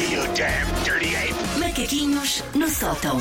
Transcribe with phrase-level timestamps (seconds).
[0.00, 1.34] you damn dirty ape!
[1.58, 3.18] Macaquinhos no sótão.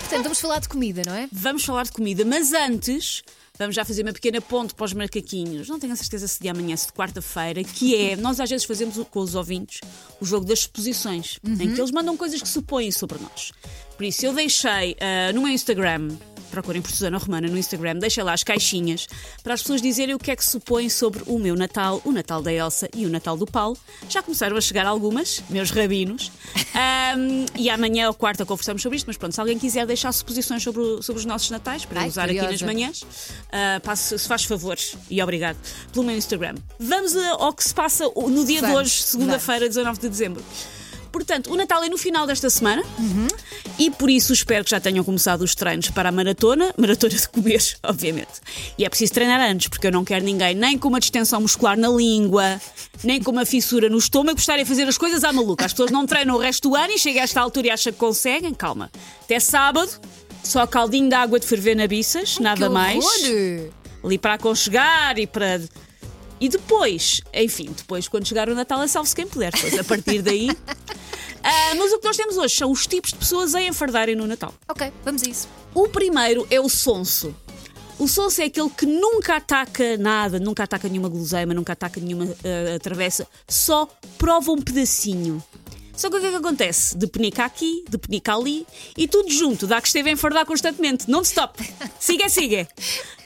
[0.00, 1.28] Portanto, vamos falar de comida, não é?
[1.32, 3.22] Vamos falar de comida, mas antes
[3.58, 5.68] vamos já fazer uma pequena ponte para os macaquinhos.
[5.68, 8.66] Não tenho a certeza se de amanhã, se de quarta-feira, que é, nós às vezes
[8.66, 9.80] fazemos com os ouvintes
[10.20, 13.52] o jogo das suposições, em que eles mandam coisas que supõem sobre nós.
[13.96, 16.08] Por isso, eu deixei ah, no meu Instagram,
[16.54, 19.06] procurem por Susana Romana no Instagram, deixei lá as caixinhas
[19.42, 22.40] para as pessoas dizerem o que é que supõem sobre o meu Natal, o Natal
[22.40, 23.76] da Elsa e o Natal do Paulo.
[24.08, 26.30] Já começaram a chegar algumas, meus rabinos.
[26.74, 30.62] Ahm, e amanhã ou quarta conversamos sobre isto, mas pronto, se alguém quiser deixar suposições
[30.62, 32.66] sobre, o- sobre os nossos natais, para Ai, usar aqui nas curiosa.
[32.66, 33.04] manhãs,
[33.52, 35.56] ah, passe, se faz favores e obrigado
[35.92, 36.54] pelo meu Instagram.
[36.78, 40.42] Vamos a- ao que se passa no dia de Vamos, hoje, segunda-feira, 19 de dezembro.
[41.14, 43.28] Portanto, o Natal é no final desta semana Uhum.
[43.78, 47.28] e por isso espero que já tenham começado os treinos para a maratona, maratona de
[47.28, 48.40] comer, obviamente.
[48.76, 51.78] E é preciso treinar antes, porque eu não quero ninguém nem com uma distensão muscular
[51.78, 52.60] na língua,
[53.04, 55.64] nem com uma fissura no estômago, estarem a fazer as coisas à maluca.
[55.64, 57.92] As pessoas não treinam o resto do ano e chegam a esta altura e acham
[57.92, 58.52] que conseguem.
[58.52, 58.90] Calma.
[59.22, 59.88] Até sábado,
[60.42, 63.04] só caldinho de água de ferver na biças, nada Que mais
[64.02, 65.60] ali para aconchegar e para.
[66.40, 70.20] E depois, enfim, depois quando chegar o Natal é salve-se quem puder, pois a partir
[70.20, 70.48] daí.
[71.54, 74.26] Ah, mas o que nós temos hoje são os tipos de pessoas a enfardarem no
[74.26, 74.52] Natal.
[74.68, 75.48] Ok, vamos a isso.
[75.72, 77.34] O primeiro é o sonso.
[77.96, 82.24] O sonso é aquele que nunca ataca nada, nunca ataca nenhuma guloseima, nunca ataca nenhuma
[82.24, 83.88] ah, travessa, só
[84.18, 85.42] prova um pedacinho.
[85.96, 86.96] Só que o que é que acontece?
[86.96, 91.08] De penica aqui, de penica ali e tudo junto, dá que esteve a enfardar constantemente.
[91.08, 91.58] Non-stop.
[91.98, 92.68] Siga, siga.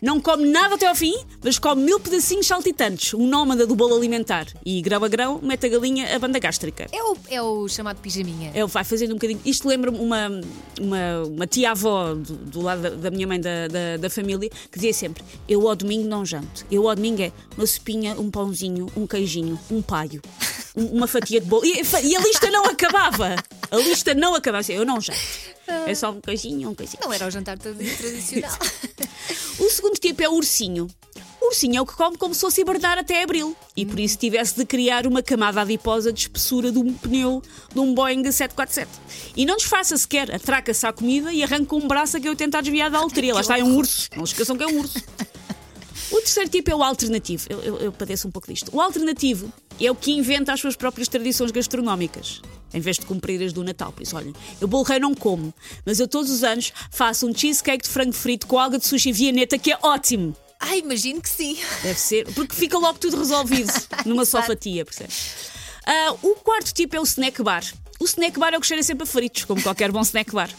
[0.00, 3.14] Não come nada até ao fim, mas come mil pedacinhos saltitantes.
[3.14, 4.46] Um nómada do bolo alimentar.
[4.64, 6.86] E grão a grão, mete a galinha a banda gástrica.
[6.92, 8.52] É o, é o chamado pijaminha.
[8.54, 9.40] Ele vai fazendo um bocadinho.
[9.44, 10.28] Isto lembra-me uma,
[10.80, 14.78] uma, uma tia-avó do, do lado da, da minha mãe da, da, da família que
[14.78, 16.64] dizia sempre: Eu ao domingo não janto.
[16.70, 20.22] Eu ao domingo é uma sopinha, um pãozinho, um queijinho, um paio,
[20.78, 21.64] uma fatia de bolo.
[21.64, 23.36] E, e a lista não acabava.
[23.70, 24.60] A lista não acabava.
[24.60, 25.18] Assim, Eu não janto.
[25.86, 27.00] É só um queijinho, um queijinho.
[27.02, 28.58] Não era o jantar tradicional.
[29.58, 30.86] O segundo tipo é o ursinho.
[31.40, 33.56] O ursinho é o que come como se fosse hibernar até abril.
[33.76, 37.80] E por isso tivesse de criar uma camada adiposa de espessura de um pneu de
[37.80, 38.88] um Boeing 747.
[39.36, 42.60] E não disfarça sequer, atraca-se à comida e arranca um braço a que eu tentar
[42.60, 43.34] desviar da alteria.
[43.34, 44.08] Lá está, é um urso.
[44.16, 44.98] Não esqueçam que é um urso.
[46.10, 47.46] O terceiro tipo é o alternativo.
[47.50, 48.74] Eu, eu, eu padeço um pouco disto.
[48.74, 49.52] O alternativo
[49.86, 52.40] é o que inventa as suas próprias tradições gastronómicas.
[52.72, 53.92] Em vez de cumprir as do Natal.
[53.92, 55.54] Por isso, olhem, eu bolo rei não como,
[55.86, 59.10] mas eu todos os anos faço um cheesecake de frango frito com alga de sushi
[59.10, 60.36] vianeta que é ótimo.
[60.60, 61.56] Ai, imagino que sim.
[61.82, 63.72] Deve ser, porque fica logo tudo resolvido
[64.04, 65.12] numa só fatia, percebe?
[65.86, 67.64] Ah, o quarto tipo é o snack bar.
[67.98, 70.50] O snack bar é o que cheira sempre a fritos, como qualquer bom snack bar.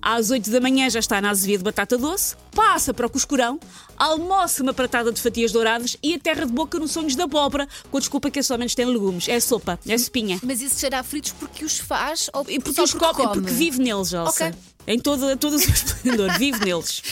[0.00, 3.58] Às 8 da manhã já está na azevia de batata doce, passa para o coscurão,
[3.96, 7.68] almoça uma pratada de fatias douradas e a terra de boca nos sonhos da abóbora,
[7.90, 9.28] com a desculpa que é somente tem legumes.
[9.28, 10.38] É sopa, é sopinha.
[10.42, 13.50] Mas isso cheira a fritos porque os faz ou porque, só os porque come, porque
[13.50, 14.30] vive neles, Elsa.
[14.30, 14.54] Ok.
[14.86, 17.02] Em todo, todo o seu esplendor, vive neles.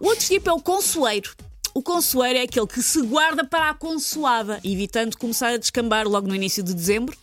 [0.00, 1.30] O outro tipo é o consoeiro.
[1.72, 6.28] O consoeiro é aquele que se guarda para a consoada, evitando começar a descambar logo
[6.28, 7.16] no início de dezembro,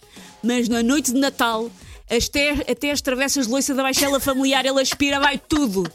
[0.43, 1.69] mas na noite de Natal,
[2.11, 5.89] até, até as travessas de loiça da baixela familiar, ele aspira, vai tudo.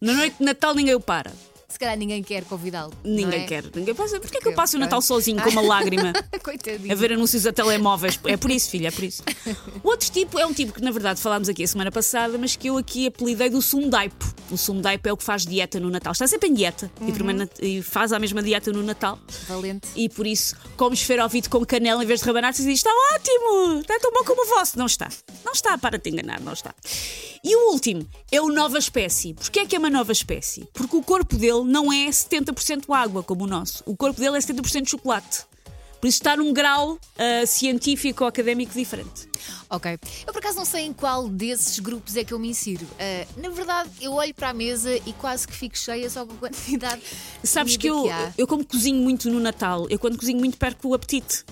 [0.00, 1.32] Na noite de Natal ninguém o para.
[1.70, 2.94] Se calhar ninguém quer convidá-lo.
[3.04, 3.46] Ninguém é?
[3.46, 3.64] quer.
[3.74, 4.18] Ninguém passa.
[4.18, 4.80] Porquê que eu passo o.
[4.80, 6.14] Natal sozinho com uma lágrima?
[6.42, 6.90] Coitadinho.
[6.90, 8.18] a ver anúncios a telemóveis.
[8.24, 9.22] É por isso, filha, é por isso.
[9.84, 12.56] O outro tipo é um tipo que, na verdade, falámos aqui a semana passada, mas
[12.56, 14.34] que eu aqui apelidei do sumdaipo.
[14.50, 16.12] O sumdaipo é o que faz dieta no Natal.
[16.12, 19.18] Está sempre em dieta e permane- e, faz a mesma dieta no Natal.
[19.46, 19.88] Valente.
[19.94, 23.80] E por isso come esferovite com canela em vez de rabanadas e diz: Está ótimo!
[23.80, 24.78] Está tão bom como o vosso.
[24.78, 25.08] Não está.
[25.44, 26.74] Não está, para te enganar, não está.
[27.42, 29.34] E o último é o nova espécie.
[29.34, 30.68] Porquê é que é uma nova espécie?
[30.72, 33.82] Porque o corpo dele não é 70% água como o nosso.
[33.86, 35.44] O corpo dele é 70% chocolate.
[36.00, 39.28] Por isso está num grau ah, científico ou académico diferente.
[39.68, 39.98] Ok.
[40.26, 42.86] Eu por acaso não sei em qual desses grupos é que eu me insiro.
[42.98, 46.32] Ah, na verdade, eu olho para a mesa e quase que fico cheia só com
[46.34, 47.02] a quantidade
[47.42, 48.32] de Sabes comida que eu, há.
[48.38, 51.44] eu como cozinho muito no Natal, eu quando cozinho muito perco o apetite.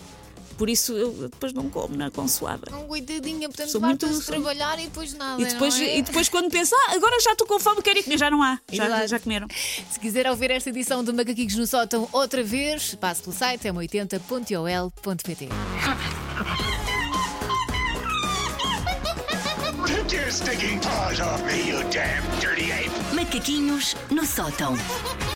[0.56, 2.70] Por isso eu depois não como na consoada.
[2.70, 5.40] Não, coitadinha, portanto, Sou muito- de trabalhar e depois nada.
[5.40, 5.98] E depois, não é?
[5.98, 8.42] e depois quando penso, ah, agora já estou com fome, quero ir comer, já não
[8.42, 8.58] há.
[8.72, 9.46] Já, já comeram.
[9.90, 15.48] Se quiser ouvir esta edição do Macaquinhos no Sótão outra vez, passe pelo site m80.ol.pt.
[19.86, 22.90] Take your stinking paws off me, you damn dirty ape!
[23.14, 24.74] Macaquinhos no sótão.